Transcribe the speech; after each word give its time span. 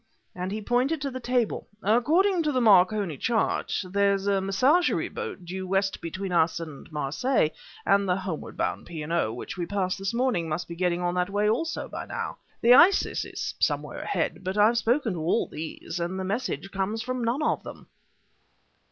and 0.33 0.51
he 0.51 0.59
pointed 0.63 0.99
to 0.99 1.11
the 1.11 1.19
table; 1.19 1.67
"according 1.83 2.41
to 2.41 2.51
the 2.51 2.59
Marconi 2.59 3.17
chart, 3.17 3.71
there's 3.83 4.25
a 4.25 4.41
Messagerie 4.41 5.13
boat 5.13 5.45
due 5.45 5.67
west 5.67 6.01
between 6.01 6.31
us 6.31 6.59
and 6.59 6.91
Marseilles, 6.91 7.51
and 7.85 8.09
the 8.09 8.15
homeward 8.15 8.57
bound 8.57 8.87
P. 8.87 9.05
& 9.05 9.05
O. 9.05 9.31
which 9.31 9.59
we 9.59 9.67
passed 9.67 9.99
this 9.99 10.11
morning 10.11 10.49
must 10.49 10.67
be 10.67 10.73
getting 10.75 11.03
on 11.03 11.13
that 11.13 11.29
way 11.29 11.47
also, 11.47 11.87
by 11.87 12.07
now. 12.07 12.37
The 12.61 12.73
Isis 12.73 13.23
is 13.25 13.53
somewhere 13.59 13.99
ahead, 13.99 14.43
but 14.43 14.57
I've 14.57 14.79
spoken 14.79 15.13
to 15.13 15.19
all 15.19 15.45
these, 15.47 15.99
and 15.99 16.19
the 16.19 16.23
message 16.23 16.71
comes 16.71 17.03
from 17.03 17.23
none 17.23 17.43
of 17.43 17.61
them." 17.61 17.85